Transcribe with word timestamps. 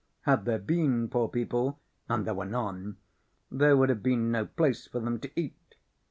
Had 0.21 0.45
there 0.45 0.57
been 0.57 1.09
poor 1.09 1.27
people 1.29 1.79
(and 2.09 2.25
there 2.25 2.33
were 2.33 2.43
none) 2.43 2.97
there 3.51 3.77
would 3.77 3.89
have 3.89 4.01
been 4.01 4.31
no 4.31 4.47
place 4.47 4.87
for 4.87 4.99
them 4.99 5.19
to 5.19 5.29
eat. 5.39 5.75